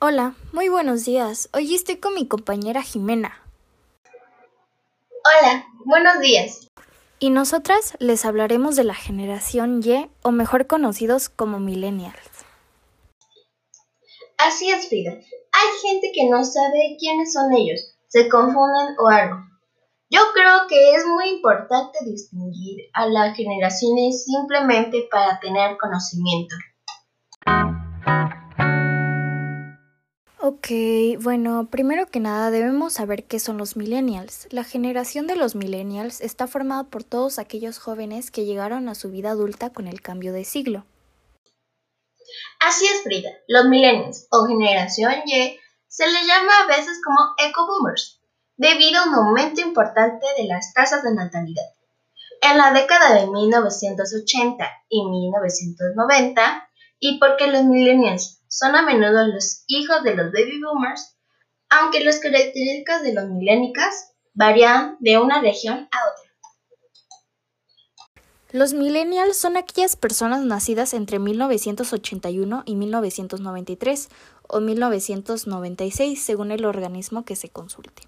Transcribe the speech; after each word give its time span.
Hola, 0.00 0.34
muy 0.52 0.68
buenos 0.68 1.04
días. 1.04 1.48
Hoy 1.54 1.74
estoy 1.74 1.96
con 1.96 2.14
mi 2.14 2.26
compañera 2.26 2.82
Jimena. 2.82 3.40
Hola, 5.24 5.66
buenos 5.84 6.20
días. 6.20 6.68
Y 7.18 7.30
nosotras 7.30 7.94
les 8.00 8.24
hablaremos 8.24 8.76
de 8.76 8.84
la 8.84 8.94
generación 8.94 9.80
Y, 9.82 10.10
o 10.22 10.30
mejor 10.30 10.66
conocidos 10.66 11.28
como 11.30 11.58
millennials. 11.58 12.44
Así 14.36 14.70
es, 14.70 14.88
Frida. 14.88 15.12
Hay 15.12 15.68
gente 15.82 16.10
que 16.12 16.28
no 16.28 16.44
sabe 16.44 16.96
quiénes 16.98 17.32
son 17.32 17.54
ellos, 17.54 17.96
se 18.08 18.28
confunden 18.28 18.96
o 18.98 19.08
algo. 19.08 19.36
Yo 20.10 20.20
creo 20.34 20.66
que 20.68 20.96
es 20.96 21.06
muy 21.06 21.28
importante 21.30 21.98
distinguir 22.04 22.90
a 22.92 23.06
las 23.06 23.36
generaciones 23.36 24.24
simplemente 24.24 25.08
para 25.10 25.40
tener 25.40 25.78
conocimiento. 25.78 26.54
Ok, 30.56 30.68
bueno, 31.20 31.68
primero 31.68 32.06
que 32.06 32.20
nada 32.20 32.52
debemos 32.52 32.92
saber 32.92 33.24
qué 33.24 33.40
son 33.40 33.58
los 33.58 33.76
millennials. 33.76 34.46
La 34.50 34.62
generación 34.62 35.26
de 35.26 35.34
los 35.34 35.56
millennials 35.56 36.20
está 36.20 36.46
formada 36.46 36.84
por 36.84 37.02
todos 37.02 37.40
aquellos 37.40 37.78
jóvenes 37.78 38.30
que 38.30 38.44
llegaron 38.44 38.88
a 38.88 38.94
su 38.94 39.10
vida 39.10 39.30
adulta 39.30 39.70
con 39.70 39.88
el 39.88 40.00
cambio 40.00 40.32
de 40.32 40.44
siglo. 40.44 40.86
Así 42.60 42.86
es, 42.86 43.02
Frida. 43.02 43.30
Los 43.48 43.64
millennials 43.64 44.28
o 44.30 44.46
generación 44.46 45.14
Y 45.26 45.58
se 45.88 46.06
les 46.06 46.24
llama 46.24 46.52
a 46.62 46.66
veces 46.68 47.00
como 47.04 47.34
eco-boomers, 47.48 48.22
debido 48.56 49.00
a 49.00 49.08
un 49.08 49.14
aumento 49.14 49.60
importante 49.60 50.24
de 50.38 50.44
las 50.44 50.72
tasas 50.72 51.02
de 51.02 51.14
natalidad. 51.14 51.66
En 52.42 52.58
la 52.58 52.72
década 52.72 53.12
de 53.16 53.26
1980 53.26 54.70
y 54.88 55.04
1990, 55.04 56.70
y 57.00 57.18
porque 57.18 57.48
los 57.48 57.64
millennials 57.64 58.43
son 58.54 58.76
a 58.76 58.82
menudo 58.82 59.26
los 59.26 59.64
hijos 59.66 60.02
de 60.04 60.14
los 60.14 60.30
baby 60.32 60.60
boomers, 60.60 61.16
aunque 61.68 62.04
las 62.04 62.20
características 62.20 63.02
de 63.02 63.12
los 63.12 63.28
millennicals 63.28 64.12
varían 64.32 64.96
de 65.00 65.18
una 65.18 65.40
región 65.40 65.88
a 65.90 65.98
otra. 66.08 66.30
Los 68.52 68.72
millennials 68.72 69.36
son 69.36 69.56
aquellas 69.56 69.96
personas 69.96 70.44
nacidas 70.44 70.94
entre 70.94 71.18
1981 71.18 72.62
y 72.64 72.76
1993 72.76 74.08
o 74.46 74.60
1996, 74.60 76.22
según 76.22 76.52
el 76.52 76.64
organismo 76.64 77.24
que 77.24 77.34
se 77.34 77.48
consulte. 77.48 78.02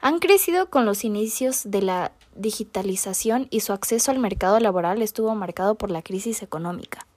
Han 0.00 0.20
crecido 0.20 0.70
con 0.70 0.86
los 0.86 1.02
inicios 1.02 1.62
de 1.64 1.82
la 1.82 2.12
digitalización 2.36 3.48
y 3.50 3.60
su 3.60 3.72
acceso 3.72 4.12
al 4.12 4.20
mercado 4.20 4.60
laboral 4.60 5.02
estuvo 5.02 5.34
marcado 5.34 5.74
por 5.74 5.90
la 5.90 6.02
crisis 6.02 6.42
económica. 6.42 7.08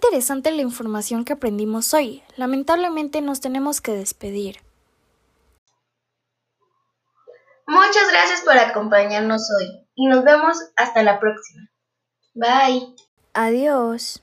Interesante 0.00 0.50
la 0.50 0.62
información 0.62 1.26
que 1.26 1.34
aprendimos 1.34 1.92
hoy. 1.92 2.22
Lamentablemente 2.36 3.20
nos 3.20 3.42
tenemos 3.42 3.82
que 3.82 3.92
despedir. 3.92 4.56
Muchas 7.66 8.10
gracias 8.10 8.40
por 8.40 8.56
acompañarnos 8.56 9.42
hoy 9.58 9.86
y 9.94 10.06
nos 10.06 10.24
vemos 10.24 10.56
hasta 10.76 11.02
la 11.02 11.20
próxima. 11.20 11.68
Bye. 12.34 12.96
Adiós. 13.34 14.22